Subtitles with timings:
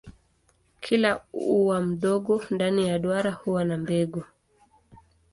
[0.79, 4.23] Kila ua mdogo ndani ya duara huwa na mbegu.